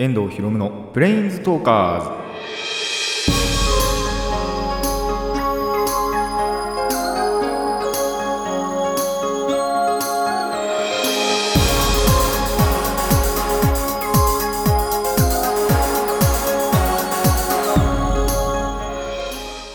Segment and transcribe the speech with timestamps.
[0.00, 2.67] 遠藤博夢のブレインズトーカーズ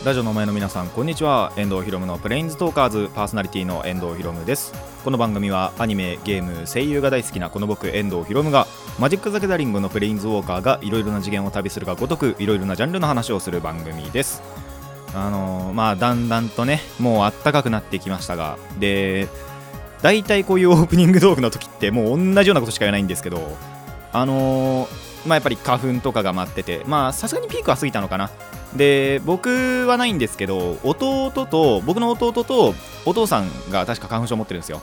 [0.03, 1.53] ラジオの前の皆さんこんにちは。
[1.55, 4.73] 遠藤博夢のプレインズトーカーズパーソナリティの遠藤博夢です。
[5.05, 8.67] この番組はアニメゲーム声優が大好きなこの僕遠藤博夢が
[8.99, 14.43] マジック・ザ・ギャザリングのプレインズウォーカーがいろいろな次元を旅するがごとくいろいろなジャンルの話をする番組です。
[15.15, 19.29] あのーまあだんだんとねもうあったかくなってきましたがで
[20.01, 23.55] 大体こういうオープニングトークの時ってもう同じようなことしか言えないんですけど
[24.11, 28.29] あのーまあやっぱり花粉とかが舞っててまあさすがにピークは過ぎたのかな。
[28.75, 32.73] で僕はないんですけど弟と僕の弟と
[33.05, 34.81] お父さんが確か花粉症を持ってるんですよ。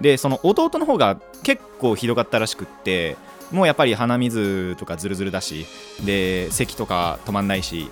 [0.00, 3.16] でその弟の方が結構ひどかったらしくって
[3.50, 5.66] もうやっぱり鼻水とかズルズルだし
[6.04, 7.90] で咳とか止まんないし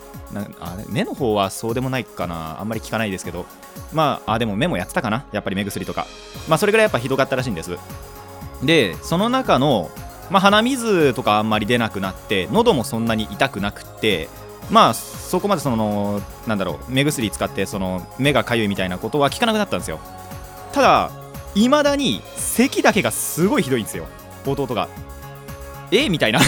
[0.61, 2.61] あれ目の方はそうでもないかな。
[2.61, 3.47] あんまり効かないですけど。
[3.93, 5.25] まああでも目もやってたかな。
[5.33, 6.07] やっぱり目薬とか。
[6.49, 7.77] まあそれぐらいやっぱひどかったらしいんです。
[8.63, 9.91] でその中の、
[10.31, 14.29] まあ、鼻水とかあんまり出なくなって喉もそんなに痛くなくって
[14.71, 20.01] まあそこまでそのなんだろう目薬使ってその目がかゆいみたいなことは聞かなくなったんですよ。
[20.73, 21.11] ただ
[21.55, 24.07] いまだに咳だけがすごいひどいんですよ。
[24.47, 24.89] 弟が。
[25.91, 26.09] え？
[26.09, 26.41] みたいな。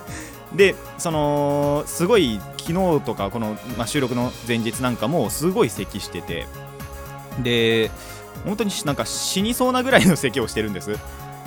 [0.54, 6.46] でそのすごい昨日とかこの、まあ、収録の前日なんかもすごい咳してて。
[7.42, 7.90] で
[8.44, 10.98] 本当になんか死にそうなぐらいの咳をしてるんです。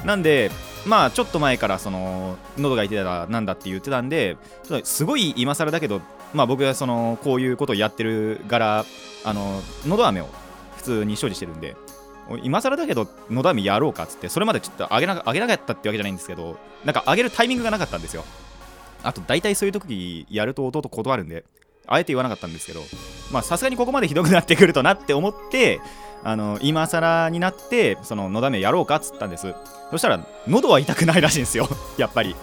[0.05, 0.51] なんで
[0.85, 4.37] まあちょっと前からその喉が痛いたらなんだって言ってたんで
[4.83, 6.01] すごい今更だけど
[6.33, 8.85] まあ僕はそのこういうことをやってる柄
[9.23, 10.27] あの喉飴を
[10.77, 11.75] 普通に所持してるんで
[12.43, 18.23] 今更だけどのだみやろうかっつってそれまでちょっとあげなあげなかったってわけじゃないんですけどなんかあげるタイミングがなかったんですよ。
[19.03, 21.43] あと大体そういう時やると弟断るんで
[21.87, 22.81] あえて言わなかったんですけど
[23.31, 25.81] まあさすがにここまでひどくなってくるとなって思って
[26.23, 29.53] あの今更になってそののだめやろうかっつったんです。
[29.89, 31.67] そしたら喉は痛くないらしいんですよ。
[31.97, 32.35] やっぱり。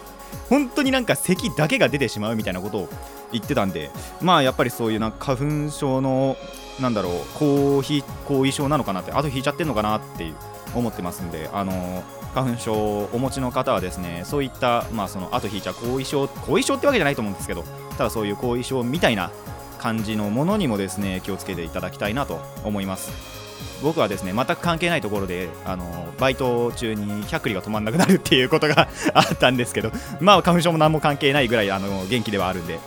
[0.50, 2.88] 本当になんか咳だけが出てしまうみたいなことを
[3.32, 3.90] 言ってたんで
[4.20, 6.36] まあやっぱりそういうな花粉症の
[6.80, 10.34] なんだろう後遺後遺症なのかなってあと引いちゃってんのかなっていう
[10.74, 12.02] 思ってますんであの
[12.34, 17.64] 花粉症をお持ちの方はですねそういったまあその後引いちゃう後遺症後遺症ってわけじゃないと思うんですけど
[17.96, 19.30] ただそういう後遺症みたいな
[19.78, 23.37] 感じのものにもですね気をつけていただきたいなと思います。
[23.82, 32.78] 僕はですね全く関係ないところであのバイト中に100里が止まんなくなるっていうことが あったんですけどまあ花粉症も何も関係ないぐらいあの元気ではあるんで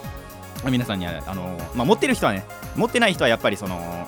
[0.70, 2.46] 皆さんにはあの、まあ、持ってる人はね
[2.76, 4.08] 持ってない人はやっぱりその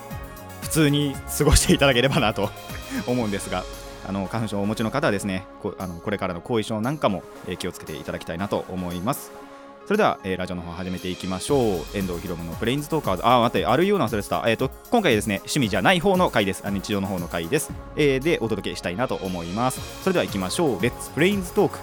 [0.62, 2.50] 普通に過ごしていただければなと
[3.06, 3.64] 思うんですが
[4.06, 9.32] あの花粉症をお持ちの方はですねこあのこれからの後遺症なんかも、え気をつけていただきたいなと思います。
[9.86, 11.60] それでは、えーラジオの方始めていきましょう。
[11.94, 13.26] 遠藤ひろむのプレインズトーカーズ。
[13.26, 16.62] あー待ってあるような忘れてた、えー、と今回ですね趣味じゃない方の回です。
[16.66, 20.02] あ日常の方の回です、えーでお届けしたいなと思います。
[20.02, 20.82] それでは行きましょう。
[20.82, 21.78] レッツプレインズトーク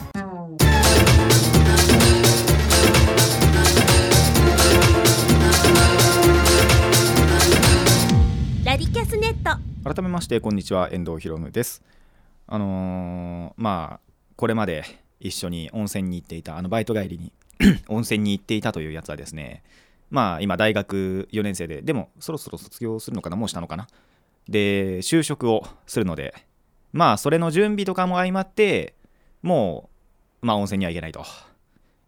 [8.66, 9.62] ラディキャスネット。
[9.94, 10.90] 改めましてこんにちは。
[10.92, 11.84] 遠藤ひろむです。
[12.48, 14.84] あのーまあこれまで
[15.22, 17.32] 一緒に温泉に行っていたあのバイト帰りに
[17.88, 19.64] 温泉に行っていたというやつはですね
[20.10, 23.88] まあ今大学4年生ででもそろそろ卒業するのかなもうしたのかな。
[24.50, 26.34] で就職をするので
[26.92, 28.96] まあそれの準備とかも相まって
[29.42, 29.90] も
[30.42, 31.24] うまあ温泉には行けないと。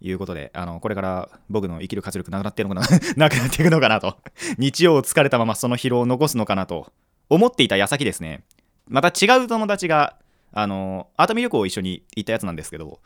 [0.05, 4.17] いうことであのこれから僕の生きる活力なくなっているのかな なくなっていくのかなと。
[4.57, 6.91] 日曜を疲れたままその疲労を残すのかなと
[7.29, 8.43] 思っていた矢先ですね。
[8.89, 10.17] また違う友達が
[10.53, 12.99] あの熱海旅行を一緒に行ったやつなんですけど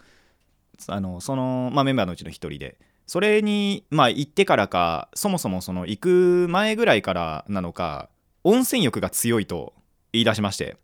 [0.87, 2.77] あのその、まあ、メンバーのうちの一人で
[3.07, 8.09] それに、まあ、行ってからかそもそもその行く前ぐらいからなのか
[8.43, 9.73] 温泉欲が強いと
[10.11, 10.77] 言い出しまして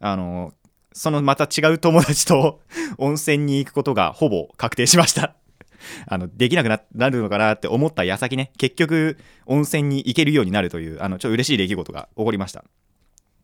[0.00, 0.52] あの
[0.92, 2.60] そのまた違う友達と
[2.98, 5.36] 温泉に行くことがほぼ確定しました。
[6.06, 12.64] あのできなくななるのかなって思った矢先ね結局温泉に行けるようになるというあのちょっと嬉しい出来事が起こりました。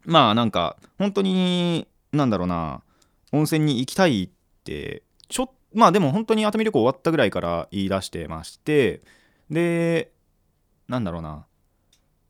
[0.04, 2.82] まあなんか本当になんだろうな。
[3.32, 4.28] 温泉に行きたいっ
[4.64, 9.02] てちょっまあでも本当に熱海旅行終わったぐらいから言い出してまして。
[9.50, 10.10] で
[10.88, 11.46] なんだろうな。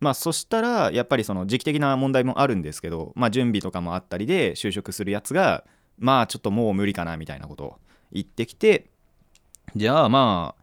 [0.01, 5.65] まあそしたらやっぱりその時期的な問題もあるんですけどまあ準備とかもあったりで就職するやつが
[5.99, 7.79] まあちょっともう無理かなみたいなことを
[8.13, 8.91] 言ってきて
[9.75, 10.55] じゃあま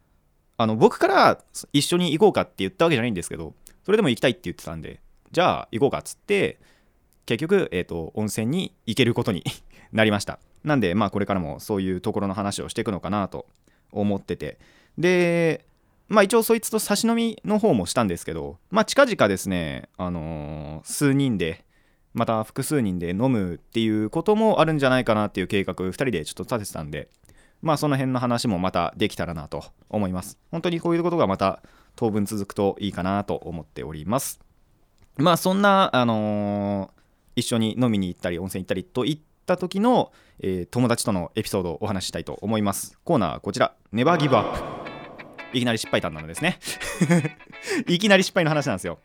[0.57, 1.43] ああの僕から
[1.73, 3.55] 一緒に行こうかって言ったわけじゃないんですけど
[3.85, 5.01] それでも行きたいって言ってたんで
[5.31, 6.59] じゃあ行こうかっつって
[7.25, 9.43] 結局、えー、と温泉に行けることに
[9.91, 10.39] なりました。
[10.63, 13.45] なんでまあこれからもそういうところの話をしていくのかなと
[13.91, 14.59] 思ってて。
[14.97, 15.65] で
[16.09, 21.65] まあ一応そいつと差し飲みの方もしたんですけどまあ近々ですねあのー数人で
[22.13, 27.09] また複数人で飲むっていうこともあるんじゃないかなっていう計画2人でちょっと立ててたんで
[27.63, 30.37] まあその辺の話もまたできたらなと思います。
[30.51, 31.63] 本当にこういうことがまた
[31.95, 34.41] 当分続くといいかなと思っております。
[35.17, 37.02] まあそんなあのー
[37.35, 42.97] 一緒に飲みに行ったり温泉行ったりといった時の、えー友達とのエピソードをお話ししたいと思います。
[43.03, 43.75] コーナーこちら。
[43.91, 44.83] ネバーギブアッ
[45.53, 46.59] プいきなり失敗談なのですね。
[47.87, 48.99] いきなり失敗の話なんですよ。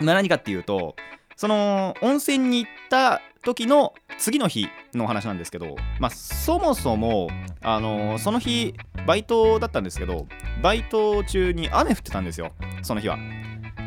[0.00, 0.96] まあ何かっていうと
[1.36, 7.28] その温泉に行った時の次の日のお話なんですけど、まあ、そもそも、
[7.62, 8.74] あのーその日
[9.06, 10.26] バイトだったんですけど
[10.62, 12.52] バイト中に雨降ってたんですよ。
[12.82, 13.18] その日は。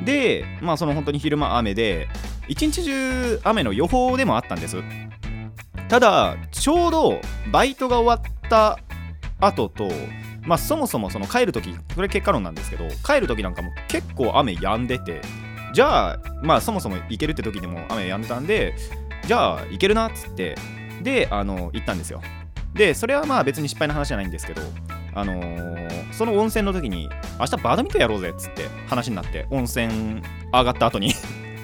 [0.03, 2.07] でまあその本当に昼間雨で
[2.47, 4.77] 一日中雨の予報でもあったんです。
[5.87, 7.21] ただちょうど
[7.51, 8.79] バイトが終わった
[9.39, 9.89] 後と
[10.43, 15.21] まあそもそもその帰る時これ結果論なんですけど帰る時なんかも結構雨止んでて
[15.73, 18.73] じゃあまあそもそも行けるって時でも雨止んでたんで
[19.25, 20.55] じゃあ行けるなっつって
[21.03, 22.21] であの行ったんですよ。
[22.73, 24.61] でそれはまあ別に失敗の話じゃないんですけど
[25.13, 27.09] あのーその温泉の時に
[27.39, 30.21] 明日バドミントンやろうぜっつって話になって温泉
[30.53, 31.13] 上がった後に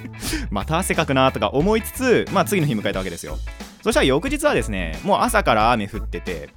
[0.50, 3.38] また汗かくなとか思いつつまあ次の日迎えたわけですよ。
[3.82, 6.48] そしたら翌日はですねもう朝から雨降ってて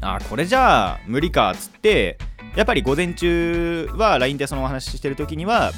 [0.00, 2.18] あこれじゃあ無理かっつって
[2.54, 5.72] やっぱり午前中は LINE でそのお話ししてる時には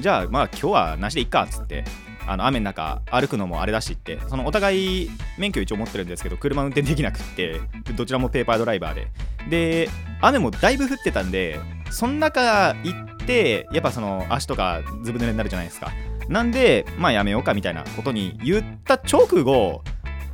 [0.00, 1.84] じゃあまあ今日はなしでいっかっつって
[2.26, 7.60] あの雨の中歩くのもあれだしってそのお互い免許一応持ってるんですけど車運転できなくって
[7.96, 9.08] どちらもペーパードライバーで。
[9.48, 9.90] で
[10.22, 11.60] 雨もだいぶ降ってたんで
[11.90, 15.92] その中行ってやっぱその足とかずぶ濡れになるじゃないですか。
[16.28, 19.82] なんでまあやめようかみたいなことに言った直後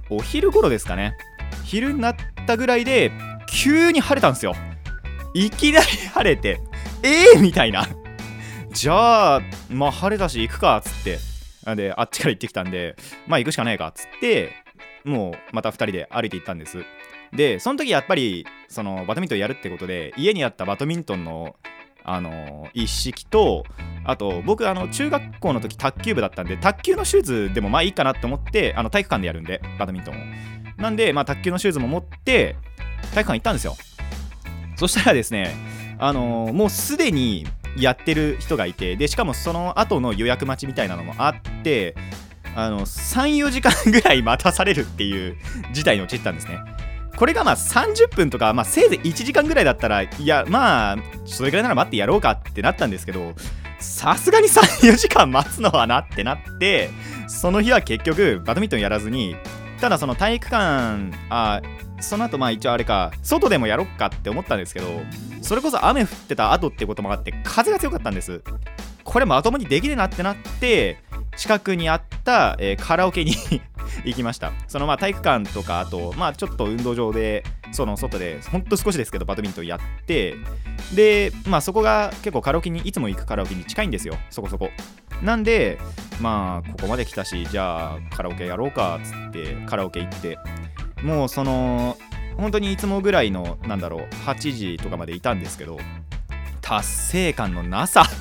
[0.09, 1.17] お昼頃ですかね。
[1.65, 2.17] 昼になっ
[2.47, 3.11] たぐらいで
[3.49, 4.55] 急に晴れたんですよ。
[5.35, 6.61] いきなり晴れて
[7.03, 7.89] ええー、みたいな。
[8.73, 11.30] じゃあまあ晴れたし行くかっつって。
[11.65, 12.97] であっちから行ってきたんで
[13.27, 14.53] まあ行くしかないかっつって
[15.05, 16.85] もうまた2人で歩いて行ったんです。
[17.33, 21.57] でその時やっぱりそのバドミントンやるってことで家にあったバドミントンの
[22.03, 23.65] あの一式と
[24.05, 30.19] あと僕あの中学校の時卓球部だったんで卓球のシューズでもまあいいかなって思ってあの体育館でやるんでバドミントンを。
[30.79, 32.57] なんでまあ卓球のシューズも持って
[33.15, 33.77] 体育館行ったんですよ。
[34.77, 35.55] そしたらですね
[35.99, 41.95] あのもうすでにやってる人がいてでしかもその後の予約待ちみたいなのもあって
[42.55, 45.37] あの34時間ぐらい待たされるっていう
[45.73, 46.59] 事態に陥ったんですね。
[47.17, 50.97] これがまあ30分とか、まあ、せいぜい1時間ぐらいだったらいやまあ
[51.27, 53.35] それぐらいなら待ってやろうかってなったんですけど
[53.79, 56.89] さすがに34時間待つのはなってなって
[57.29, 59.37] その日は結局バドミントンやらずに
[59.81, 61.63] ただその体育館あ
[62.01, 64.87] その後まあ一応あれか外でもやろっかって思ったんですけど
[65.43, 68.43] それこそ雨降ってた後ってこともあって風が強かったんです。
[69.05, 70.99] これまともにできるなってなって
[71.37, 73.35] 近くにあった、えーカラオケに
[74.05, 74.53] 行きました。
[74.69, 80.35] そのまあ体育館とかあとまあちょっと運動場でその外でほんと少しですけどバドミントンやって
[80.95, 84.15] でまあそこが結構カラオケにいつも行くカラオケに近いんですよ。
[84.31, 84.71] そこそこ。
[85.23, 85.79] なんで
[86.21, 90.39] まあここまで来たしじゃあカラオケやろうかっつってカラオケ行って。
[91.03, 91.97] もうその
[92.37, 95.79] 本当にいつもぐらいのなんだろう8時とかまでいたんですけど
[96.61, 98.05] 達成感のなさ。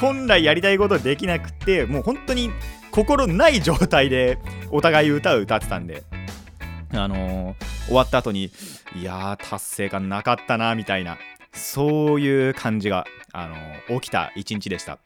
[0.00, 2.50] 本来やりたいことできなくてもう本当に
[2.96, 4.38] 心ない状態で
[4.70, 6.02] お互い歌を歌ってたんで。
[6.94, 8.50] あのー終わった後に
[8.96, 11.18] いやー達成感なかったなみたいな
[11.52, 14.98] そういう感じが、あのー起きた一日でした。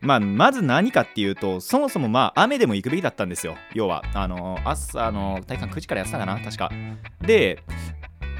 [0.00, 3.56] まあ、まず何かっていうとそもそもまあ雨でも行くべきだったんですよ。
[3.74, 6.70] 要はあの朝の体育館9時からやってたかな確か。
[7.20, 7.62] で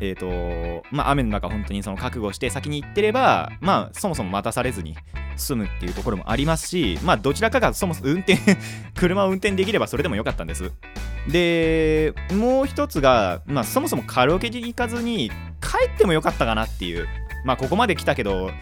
[0.01, 4.97] えっ、とまあ雨の中本当にその覚悟して先に行ってればまあそもそも待たされずに
[5.37, 8.39] 済むっていうところもありますしまあどちらかがそもそも運転
[8.95, 10.73] 車を運転できればそれでもよかったんです。
[11.29, 17.09] でもう一つが、まあ、そもそもカラオケに行かずに帰ってもよかったかなっていう
[17.45, 18.53] まあここまで来たけど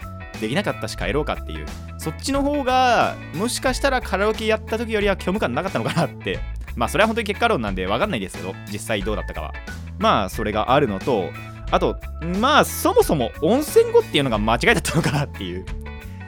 [0.41, 1.67] できなかったし帰ろうかっていう
[1.99, 6.39] そっちの方がもしかしたらカラオケやった時よりは虚無感なかったのかなって
[6.75, 9.53] まあそれは本当に結果論なんで分かんないですけど実際どうだったかは。
[9.99, 11.31] まあそれがあるのと
[11.71, 11.97] あと
[12.41, 15.65] まあそもそも温泉後っていうのが間違いだったのかなっていう。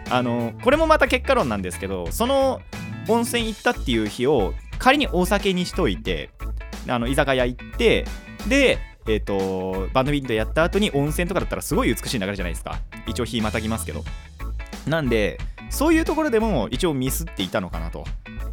[0.08, 2.60] あのこれもまた結果論なんですけどその
[3.08, 6.30] 温泉行ったっていう日を仮にお酒にしといて
[6.88, 8.04] あの居酒屋行って
[8.48, 12.80] でえっ、とバドミントンやった後に温泉とかだったらすごい美しい流れじゃないですか。
[13.06, 14.02] 一応日またぎますけど。
[14.88, 15.38] なんで
[15.70, 18.04] そういうところでも一応ミスっていたのかなと。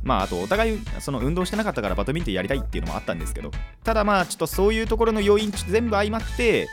[0.04, 3.52] まああとお互いその運動してなかったからバドミントンやりたいっていうのもあったんですけど。
[3.84, 6.68] ただまあちょっとそういうところの要因全部相まって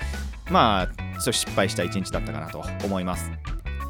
[0.50, 3.30] まあちょっと失敗した一日だったかなと思います。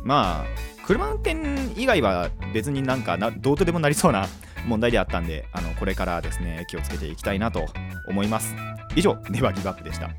[0.05, 1.37] まあ車運転
[1.81, 4.27] 以外は別になんかどうとでもなりそうな
[4.67, 7.67] 問題であったんであのこれからですね気をつけていきたいなと
[8.09, 8.55] 思います。
[8.97, 10.11] 以上ネバギブアップでした。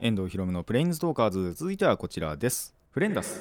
[0.00, 1.54] 遠藤ひろむのプレインズトーカーズ。
[1.54, 2.74] 続いてはこちらです。
[2.90, 3.40] フレンダス。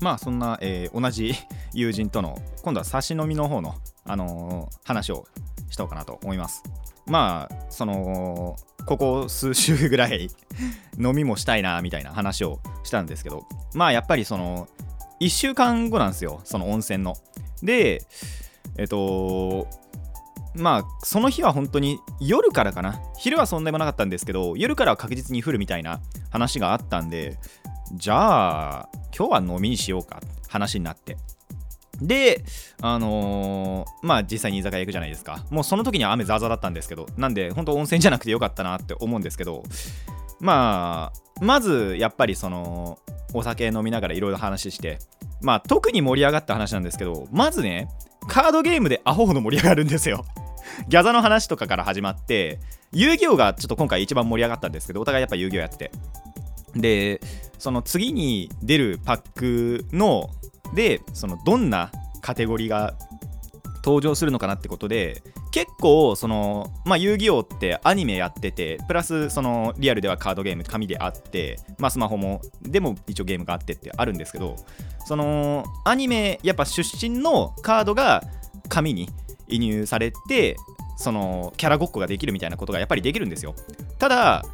[0.00, 1.32] まあそんな、えー同じ
[1.72, 3.74] 友人との今度は差し飲みの方の、
[4.04, 5.26] あのー話を
[5.70, 6.62] しようかなと思います。
[7.06, 10.28] まあそのここ数週ぐらい
[10.98, 14.68] 飲みもしたいなみたいな話をしたんですけどまあやっぱりその
[15.20, 16.40] 1週間後なんですよ。
[16.44, 17.16] その温泉の。
[17.62, 18.02] で
[18.76, 19.68] えっと
[20.54, 23.00] まあその日は本当に夜からかな。
[23.18, 27.38] 昼はそんでもなかったんですけど夜からは確実に降るみたいな話があったんで
[27.94, 30.20] じゃあ今日は飲みにしようか。
[30.48, 31.16] 話になって。
[32.00, 32.44] で
[32.80, 35.44] あのーまあ実際に居酒屋行くじゃないですか。
[35.50, 39.62] もうその時には雨ザーザーだったんですけどなんで本当温泉じゃなくてよかったなって思うんですけど
[40.40, 42.98] まあまずやっぱりその
[43.32, 44.98] お酒飲みながらいろいろ話して
[45.40, 47.88] まあ特に盛り上がった話なんですけどまずね
[48.28, 50.24] カードゲームでアホほど盛り上がるんですよ。
[50.88, 52.60] ギャザの話とかから始まって
[52.92, 55.90] 遊戯王がちょっと今回一番盛り上がったんですけどお互いやっぱ遊戯王やって
[56.74, 57.20] で
[57.58, 60.30] その次に出るパックの
[60.74, 62.94] でそのどんなカテゴリーが
[63.84, 74.56] 登場するのかなってことで結構そのまあ遊戯王ってアニメやっててプラスそのリアルではカードゲーム紙であってまあスマホもでも一応ゲームがあってってあるんですけど
[75.04, 78.22] そのアニメやっぱ出身のカードが
[78.68, 79.10] 紙に
[79.54, 80.56] 移入されて
[80.96, 83.54] そのキャラごっこができるみたいなことがやっぱりできるんですよ。
[83.98, 84.44] ただ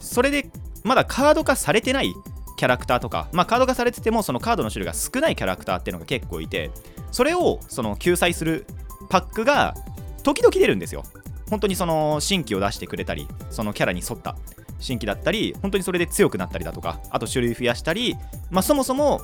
[0.00, 0.50] それで
[0.84, 2.12] まだカード化されてない
[2.56, 6.70] キャラクターとか、まあ、カード化されててもそのカードの種類が少ないキャラクターっていうのが結構いて
[7.10, 8.66] それをその救済する
[9.10, 9.74] パックが
[10.22, 11.04] 時々出るんですよ。
[11.50, 14.36] 本当にその新規を出してくれたりそのキャラに沿った
[14.80, 18.16] 新規だったり本当にそれで強くなったりだとかあと種類増やしたり、
[18.50, 19.20] まあ、そもそも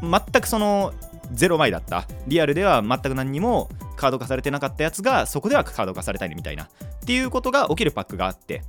[0.00, 0.92] 全くその
[1.32, 2.06] 0枚だった。
[2.26, 6.64] リアルでは全く何にもカード化されてなかったやつがそこではカード化されたりみたいな。
[6.64, 6.68] っ
[7.06, 8.62] ていうことが起きるパックがあって。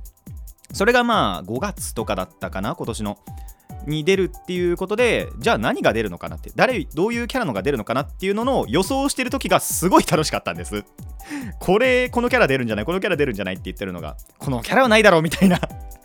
[0.72, 3.18] それがまあ5月とかだったかな今年の。
[3.86, 6.52] に出るっていうことでじゃあ何が出るのかなって。
[6.54, 10.84] 誰どういうキャラのが出るのかなっていうのの予想してる時がすごい楽しかったんです。
[11.60, 12.84] これこのキャラ出るんじゃない？
[12.84, 13.54] このキャラ出るんじゃない？
[13.54, 15.58] って言ってるのがこのキャラはないだろうみたいな。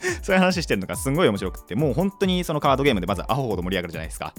[0.22, 4.34] そういう話してるのがすごい面白くってもう本当にそのカードゲームでまずアホほど盛り上がるじゃないですか。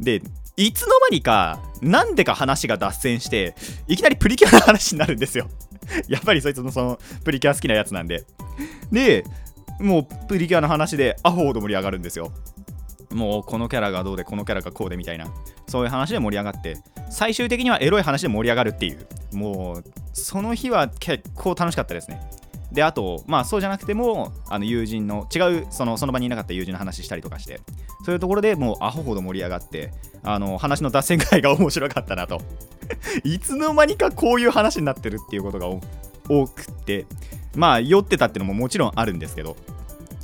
[0.00, 0.22] で
[0.56, 3.54] いつの間にかなんでか話が脱線して
[3.86, 5.48] いきなりプリキュアの話になるんですよ。
[6.08, 8.24] やっぱりそいつのそのプリキュア好きなやつなんで。
[8.92, 9.24] で
[9.80, 12.32] もうプリキュアの話でアホほど盛り上がるんですよ。
[13.10, 15.26] もうこのキャラがどうでこのキャラがこうでみたいな。
[15.66, 16.76] そういう話で盛り上がって
[17.10, 19.06] 最終的にはエロい話で盛り上がるっていう。
[19.32, 22.20] もうその日は結構楽しかったですね。
[22.72, 27.60] であとまあそうじゃなくてもあの友人の違うそのその場にいなかった友人の話したりとかして
[28.04, 32.40] そういうところでもうアホほど盛り上がってあの話の脱線ぐらいが面白かったなと。
[33.22, 35.66] いつの間にかこういう話になってるっていうことが
[36.28, 37.06] 多くて
[37.54, 39.56] まあ酔ってたっていうのももちろんあるんですけど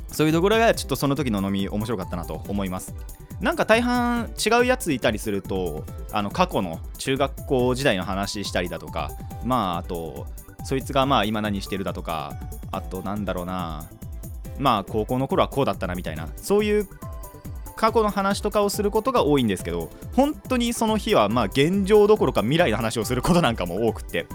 [0.07, 2.95] そういうところがちょっとその時の飲み面白かったなと思います。
[3.41, 5.83] なんか大半違うやついたりすると
[6.13, 9.11] あの過去の中学校時代の話したりだとか
[9.43, 10.25] まああと
[10.65, 12.33] そいつがまあ今何してるだとか
[12.71, 13.87] あとなんだろうな
[14.57, 16.87] まあ高校の頃はこうだったなみたいなそういう
[17.75, 24.25] 過去の話とかをすることが多いんですけど本当にその日はまあ現状どころか未来の話をすることなんかも多くって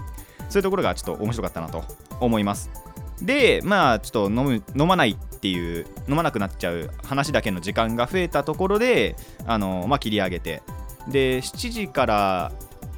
[0.49, 1.83] そういうところがちょっと面白かったなと
[2.19, 2.69] 思います。
[3.21, 10.63] でまあちょっと飲む飲まないっていう飲まなくなっちゃう話だけの時間が増えたところであのまあ切り上げて
[11.07, 12.51] で7時から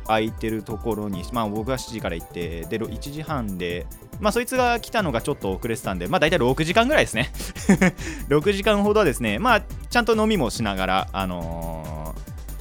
[0.07, 3.85] 空いてるところにまあ僕が7時から行ってで1時半で
[4.19, 7.31] まあそいつが来たのがちょっと遅れてたんでまあ大体6時間ぐらいですね。
[8.29, 9.39] 6時間ほどはですね。
[9.39, 12.15] まあちゃんと飲みもしながらあの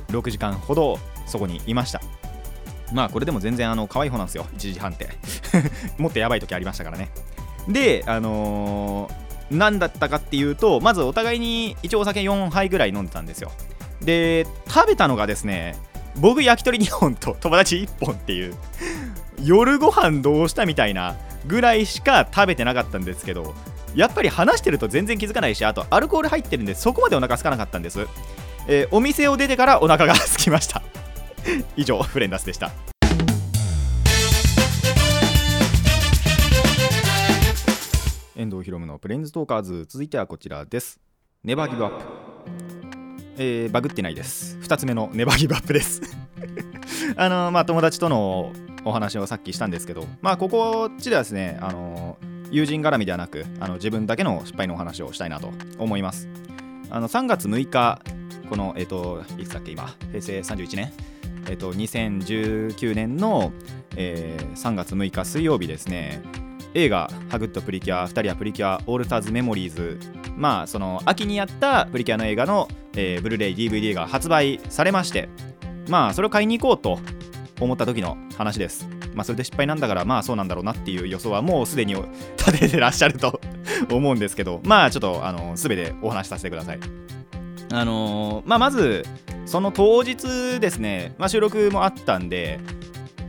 [0.08, 2.00] ー6時間ほどそこにいました。
[2.92, 4.46] まあこれでも全然あの可愛い方なんですよ。
[4.54, 5.08] 1時半って。
[5.98, 7.10] もっとやばい時ありましたからね。
[7.68, 9.22] であのー
[9.52, 13.52] 何だったかっていうとまずお互いに一応お酒4杯ぐらい飲んでたんですよ。
[14.00, 15.76] で食べたのがですね
[16.16, 18.54] 僕焼き鳥2本と友達1本っていう
[19.42, 21.16] 夜ご飯どうしたみたいな
[21.46, 23.54] ぐらいしか食べてなかったんですけど
[23.94, 28.06] やっぱり話してると全然気づかないしあとアルコール入ってるんでそこまでお腹空かなかったんです、
[28.68, 30.82] えーお店を出てからお腹が空きました。
[31.76, 32.70] 以上フレンダスでした。
[38.36, 39.86] 遠藤ひろむのプレインズトーカーズ。
[39.88, 41.00] 続いてはこちらです。
[41.44, 41.90] ネバーギブアッ
[42.26, 42.31] プ
[43.38, 44.58] えー、バグってないです。
[44.62, 46.02] 2つ目のネバップです。
[47.16, 48.52] あのまあ友達との
[48.84, 52.18] お話をさっきしたんですけどまあここっちではですねあの
[52.50, 56.28] 友人絡みではなくあの自分だけの失敗のお話をしたいなと思います。
[56.90, 58.02] あの3月6日
[58.50, 60.92] このえっ、といつだっけ今平成31年？
[61.48, 63.52] えっ、と2019年の、
[63.96, 66.20] え3月6日水曜日ですね。
[66.74, 69.98] 映画「ハグッドプリキュア2人はプリキュアオールターズメモリーズ」
[70.36, 75.28] まあその秋にやったプリキュアの映画の、えーブルーレイ DVD が発売されまして
[75.88, 76.98] まあそれを買いに行こうと
[77.62, 78.88] 思った時の話です。
[79.14, 81.94] まあそれで失敗なんだからまあそうなんだろうなっていう予想はもうすでに
[82.38, 83.40] 立ててらっしゃると
[83.92, 86.78] 思うんですけどまあちょっとあの全てお話しさせてください。
[87.72, 89.04] あのーまあまず
[89.44, 92.60] その当日ですね、まあ、収録もあったんで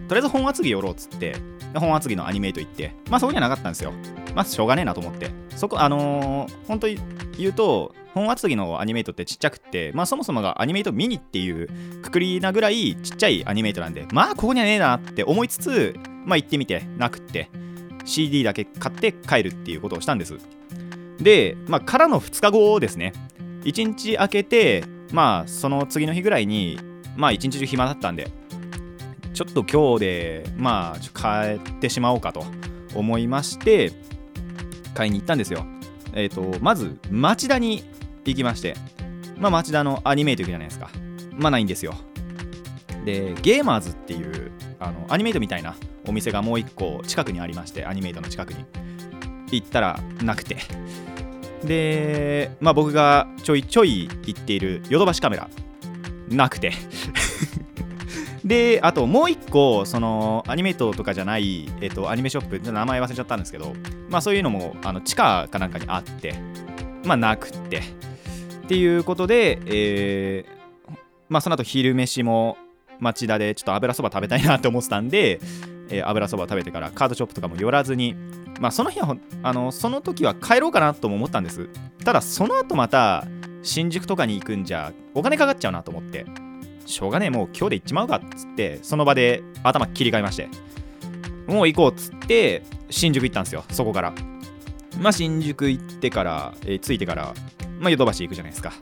[0.08, 1.36] とりあえず本厚木寄ろうっつって
[1.80, 3.94] 本厚木のアニメイト行ってまあそこにはなかったんですよ。
[4.36, 5.32] まあしょうがねえなと思って。
[5.56, 6.98] そこあのー本当に
[7.38, 11.68] 言うと本厚木のアニメイトってちっちゃくってまあそもそもがアニメイトミニっていう
[12.02, 17.50] くくりなぐらいちっちゃいアニメイトなんでまあここにはねえなって思いつつまあ行ってみてなくって
[18.06, 20.38] CD だけ買って帰るっていうことをしたんです。
[21.20, 23.14] でまあからの2日後ですね。
[23.64, 26.80] 1日空けてまあその次の日ぐらいに
[27.16, 28.30] まあ一日中暇だったんで
[29.34, 32.46] ちょっと今日でまあ帰ってしまおうかと
[32.96, 33.92] 思いまして
[34.94, 35.66] 買いに行ったんですよ。
[36.14, 37.84] えっ、とまず町田に
[38.26, 38.76] 行きまして
[39.38, 40.90] まあ町田のアニメイト行くじゃないですか。
[41.32, 41.96] まあないんですよ。
[43.06, 45.76] でゲーマーズっていうあのアニメイトみたいな
[46.08, 48.66] お店がもう一個近くにありましてアニメイトの近くに。
[49.52, 50.58] 行ったらなくて。
[51.64, 55.50] でまあ僕がちょいちょい行っているヨドバシカメラ
[56.30, 56.74] なくて。
[58.46, 63.74] であともう一個そのアニメイトとかじゃない、えっと、アニメショップ名前忘れちゃったんですけど
[64.10, 66.36] まあそういうのもあの地下かなんかにあって
[67.06, 67.82] まあなくってっ
[68.68, 70.64] ていうことで、えー
[71.30, 72.58] まあその後昼飯も
[73.00, 75.40] 町田でちょっと油そば食べたいなって思ってたんで、
[75.90, 78.16] えー油そば食べてからカードショップとかも寄らずに
[78.60, 81.70] まあその日はあのその時は帰ろうかなとも思ったんです。
[82.04, 83.26] ただその後また
[83.64, 86.26] 新宿とかに行くんじゃお金かかっちゃうなと思って。
[86.86, 90.50] しょうがねえもう今日で行っちまうかっつってその場で頭切り替えまして
[91.48, 94.14] もう行こうっつって新宿行ったんですよそこから。
[95.00, 97.34] まあ新宿行ってから、えー着いてから
[97.80, 98.74] まあヨドバシ行くじゃないですか。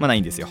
[0.00, 0.48] まあないんですよ。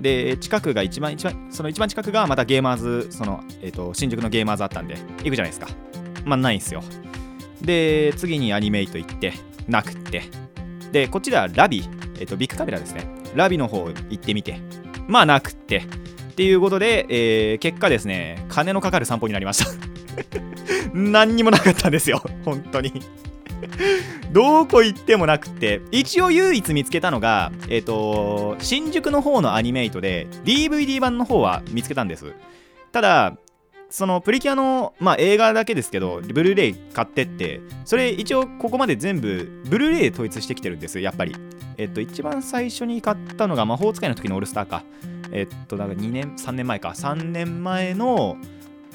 [0.00, 5.68] で近くが一番一番その一番近くがまたゲーマーズその、えー、と新宿のゲーマーズあったんで行くじゃないですか。
[6.24, 6.82] まあないんですよ。
[7.60, 9.34] で次にアニメイト行って
[9.68, 10.22] なくって。
[10.92, 11.84] でこっちではラビ、
[12.18, 13.06] えー、とビッグカメラですね。
[13.34, 14.60] ラビの方行ってみて。
[15.08, 15.78] まあなくって。
[16.32, 19.70] っていうことで、えー結果ですね金のかかる散歩になりました。
[20.92, 22.22] 何にもなかったんですよ。
[22.44, 22.92] 本当に。
[24.32, 25.80] どこ行ってもなくって。
[25.92, 32.32] 一応唯一見つけたのがえっ、と新宿の方のアニメイトで DVD 版の方は見つけたんです。
[32.92, 33.36] ただ
[33.94, 41.36] そのプリキュアの、まあ、映画だけですけどブルーレイ買ってってそれ一応ここまで全部ブルーレイで統一してきてるんですやっぱり。
[41.76, 44.82] えっと一番最初に買ったのが魔法使いの時のオールスターか。
[45.30, 46.88] えっとだから2年3年前か。
[46.88, 48.36] 3年前の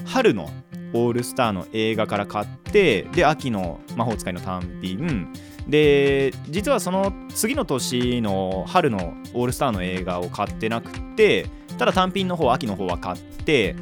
[0.04, 0.50] 春の
[0.92, 5.32] オールスターの映画から買ってで秋の魔法使いの単品。
[5.66, 11.46] で実はその次の年の春のオールスターの映画を買ってなくて
[11.78, 13.74] ただ単品の方秋の方は買って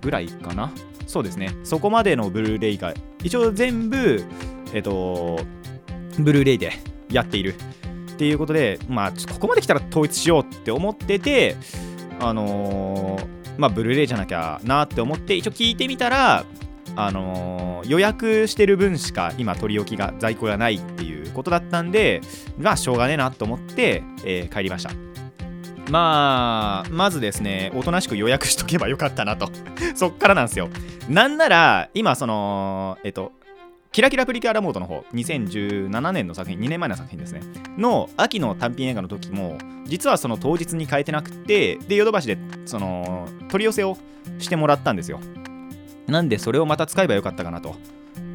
[0.00, 0.72] ぐらいかな。
[1.06, 1.54] そうですね。
[1.64, 4.24] そこまでのブルーレイが一応全部
[4.72, 5.38] えっと
[6.18, 6.72] ブルーレイで
[7.10, 11.56] やっているっていうことでまあここまで来たら統一しようって思ってて
[12.18, 16.44] あのーまあブルーレイじゃなきゃなって思って一応聞いてみたら
[16.96, 22.20] あのー予約してる分しか今取り置きが在庫がないっていうことだったんで
[22.58, 24.90] まあしょうがねえなと思って、えー帰りました。
[25.90, 29.50] まあまずですねおとなしく予約しとけばよかったなと。
[29.94, 30.68] そっからなんですよ。
[31.08, 33.32] なんなら今そのえっと
[33.92, 37.40] キラキラプリキュアラモードの方2017年の作品2年前の作品ですね。
[37.78, 43.96] の秋の単品映画の時も実はその当日に変えてなくてでヨドバシでその取り寄せを
[44.38, 45.20] してもらったんですよ。
[46.06, 47.74] なんでそれをまた使えばよかったかなと。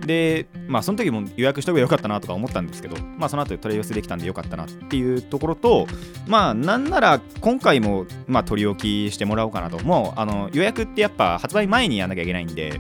[0.06, 5.88] でまあその時も予約しとけばよかったなとか思ったんですけどまあその後取り寄せできたんでよかったなっていうところと
[6.28, 9.82] まあなんなら今回もまあ取り置きしてもらおうかなと。
[9.84, 12.80] もうあの予約ってやっぱ発売前にやんなきゃいけないんで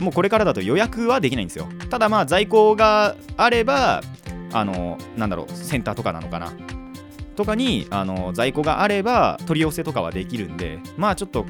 [0.00, 1.66] もうこれからだと予約はできないんですよ。
[1.90, 4.02] ただまあ在庫があれば
[4.52, 6.52] あのなんだろうセンターとかなのかな。
[7.36, 11.46] とかにあの在庫があれば取り寄せとかはできるんでまあちょっと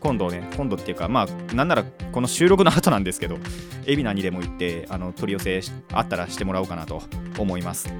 [0.00, 3.38] 今度ね今度っていうかまあなんならこの収録の後なんですけど
[3.86, 7.02] 海老名にでも行ってあの取り寄せあったらしてもらおうかなと
[7.38, 7.92] 思います。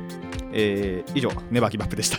[0.53, 2.19] えー以上ネバーギブアップでした。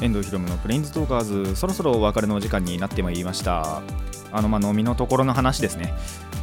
[0.00, 3.82] 遠藤ひろむのプレインズトーカーズそろそろお別れのお時間になってまいりました。
[4.30, 5.92] あのまあ飲みのところの話ですね。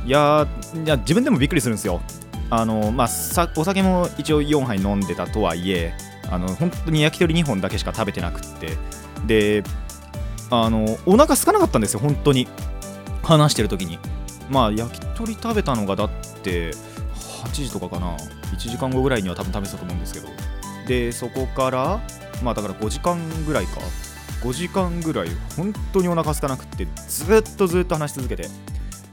[0.05, 0.47] いや
[0.85, 2.01] いや自分でもびっくりするんですよ。
[2.49, 5.93] あのまあさお酒も一応4杯飲んでたとはいえ
[6.29, 8.77] あの本当に焼き鳥2本だけしか食べてなくって。
[9.25, 9.63] で
[10.51, 12.47] あのお腹空かなかったんですよ本当に。
[13.23, 13.97] 話してる時に。
[14.49, 16.09] まあ焼き鳥食べたのがだっ
[16.43, 18.15] て8時とかかな。
[18.15, 20.27] 1時間後ぐらいには多分食べてたと思うんですけど。
[20.87, 21.99] でそこから
[22.43, 23.81] まあだから5時間ぐらいか。
[24.43, 28.47] 5時間ぐらい本当にお腹空かなくってずっとずっと話し続けて。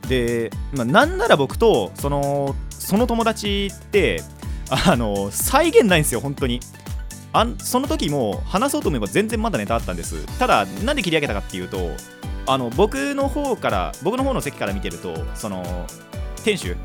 [0.09, 4.23] で、まあ、なんなら僕とそのその友達って
[4.71, 6.61] あの再現ないんですよ本当に。
[7.35, 10.27] あその時も話そうと思えば全然まだネタあったんです。
[10.39, 11.79] ただなんで切り上げたかっていうと
[12.47, 15.87] あの僕の方から僕の方の席から見てるとその
[16.45, 16.77] 店主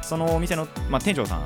[0.00, 1.42] そのお店の、まあ、店長さん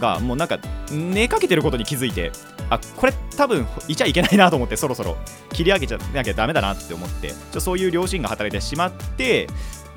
[0.00, 0.58] がもうなんか
[0.90, 2.32] 寝かけてることに気づいて
[2.70, 5.16] あこれ多分いちゃいけないなと思ってそろそろ
[5.52, 9.46] 切り上げちゃなきゃダメだなって思ってちょそういう良心が働いてしまって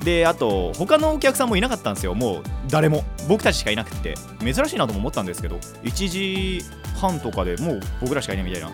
[0.04, 2.14] であと他のお客さんもいなかったんですよ。
[2.14, 3.02] もう誰も。
[3.28, 4.14] 僕たちしかいなくて。
[4.40, 6.62] 珍しいなとも思ったんですけど1時
[7.00, 8.70] 半とかでもう僕らしかいないみたいな。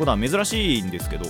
[0.00, 1.26] ことは珍しいんですけど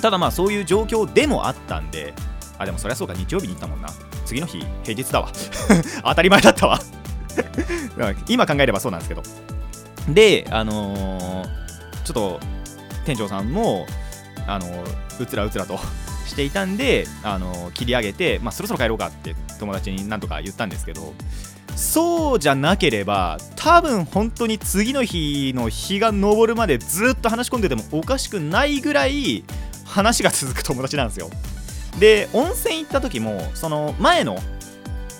[0.00, 2.14] ただまあそういう状況でもあったんで
[2.58, 3.88] あでもそりゃそうか日曜日に行ったもんな。
[4.24, 5.30] 次の日平日だわ。
[6.02, 6.80] 当たり前だったわ。
[8.28, 9.22] 今考えればそうなんですけど。
[10.08, 11.48] であのー、
[12.04, 12.40] ちょっと
[13.04, 13.86] 店長さんも
[14.46, 15.78] あのー、うつらうつらと
[16.26, 21.14] していたんで、あのー、切り上げて、まあ、そろそろ帰ろうかって友達になんとか言ったんですけど。
[21.74, 29.44] そうじゃなければ多分本当に次の日の日が昇るまでずっと話し込んでてもおかしくないぐらい
[29.84, 31.28] 話が続く友達なんですよ。
[32.00, 34.38] で温泉行った時もその前の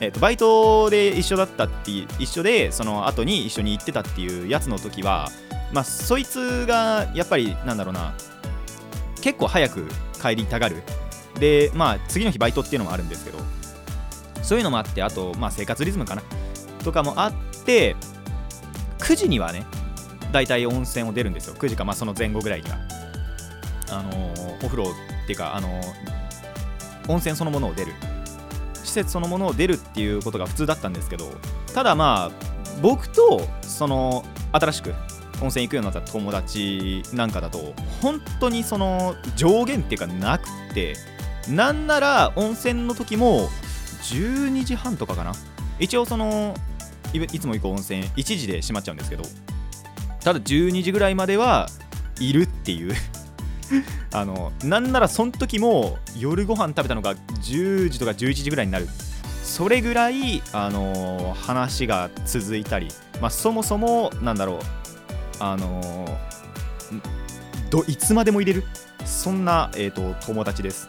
[0.00, 5.30] えー、とバイトで一緒だったって一緒でその後に一緒に行ってたっていうやつの時は
[5.72, 8.14] まあそいつがやっぱりなんだろうな
[9.22, 9.88] 結構早く
[10.20, 10.82] 帰りたがる。
[11.40, 13.38] でまあ次の日バイトっていうのもあるんですけど
[14.42, 16.22] そういうのもあってあとまあ生活リズムかな。
[16.82, 17.32] とかもあっ
[17.64, 17.96] て
[18.98, 19.66] 9時にはね
[20.32, 21.54] 大体温泉を出るんですよ。
[21.54, 22.78] 9時かまあその前後ぐらいには。
[23.88, 27.92] あのー、お風呂っていうかあのー、温泉そのものを出る。
[28.96, 31.30] 設そのものを出るっていうことが普通だったんですけど
[31.74, 34.94] ただまあ僕とその新しく
[35.40, 40.94] 温泉行くようになった友達なんかだと本当にその上限っていうかなくって
[41.48, 43.48] なんなら温泉の時も
[44.02, 45.32] 12時半とかかな。
[45.78, 46.54] 一応その
[47.12, 49.24] いつも行く温泉1時で閉まっちゃうんですけど
[50.20, 51.68] ただ12時ぐらいまでは
[52.18, 52.94] いるっていう。
[54.12, 58.88] あのなんならその時も夜ご飯食べたのが10時とか11時ぐらいになる。
[59.42, 62.88] それぐらい、あの、話が続いたり、
[63.20, 64.58] まあ、そもそもなんだろう
[65.38, 66.18] あの、
[67.70, 68.66] どいつまでも入れる。
[69.04, 70.88] そんな、えーと、友達です。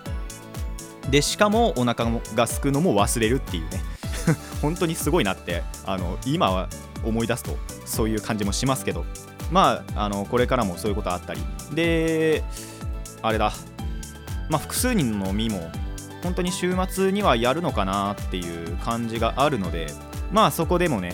[1.09, 3.81] でしかもお腹がすくのも忘れるっていうね。
[4.61, 6.67] 本当にすごいなってあの今は
[7.05, 9.05] 思い出すとそういう感じもしますけど。
[9.51, 11.41] まあ、あのこれからもそういうことあったり。
[11.73, 12.43] で
[13.21, 13.51] あれだ、
[14.49, 15.71] まあ、複数人の飲みも
[16.23, 20.07] 本当に週末にはやるのかなっていう感じがあるので。
[20.31, 21.13] まあそこでもね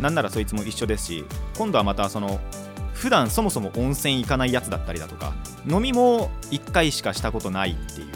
[0.00, 1.24] なんならそいつも一緒ですし
[1.56, 2.40] 今度はまたその
[2.92, 5.32] 普段そもそも温泉行かないやつだったりだとか
[5.68, 8.08] 飲みも1回しかしたことないっていう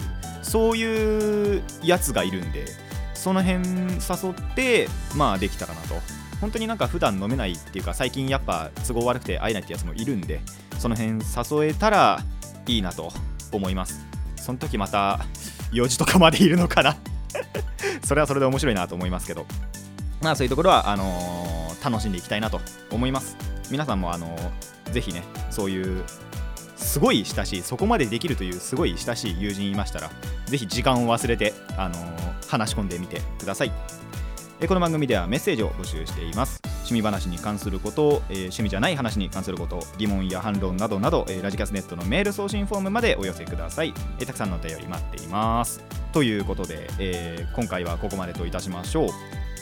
[0.43, 2.67] そういうやつがいるんで
[3.13, 5.95] その辺誘ってまあできたらなと。
[6.41, 10.39] 本当になんか普段飲めないっていうか最近やっぱ都合悪くて会えないってやつもいるんで
[10.77, 12.19] その辺誘えたら
[12.67, 13.11] いいなと
[13.51, 14.05] 思います。
[14.35, 15.19] その時また
[15.71, 16.95] 4時とかまでいるのかな。
[18.05, 19.45] それはそれで面白いなと思いますけど。
[20.21, 22.59] まあそういうところはあのー、楽しんでいきたいなと
[22.91, 23.35] 思います。
[23.69, 26.03] 皆さんもあのー、ぜひねそういう
[26.75, 30.09] すごい親しいそこまでできるというすごい親しい友人いましたら
[30.45, 33.71] ぜひ時間を忘れて、あのー、話し込んでみてください。
[34.65, 36.59] この番組ではメッセージを募集しています。
[36.77, 45.83] 趣味話に関すること、えー、趣味じゃない話に関すること疑問や反論などなど、えー、ラジキャスネットのメール送信フォームまでお寄せください、えー、たくさんのお便り待っています。
[46.11, 49.09] ということで、えー、今回はここまでといたしましょう。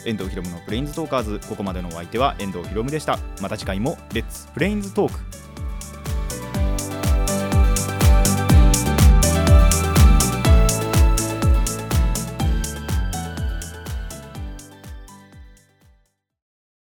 [0.06, 3.18] 遠藤ひろむのプレインズトーカーズここまでのお相手は遠藤ひろむでした。
[3.42, 5.18] また次回もレッツプレインズトーク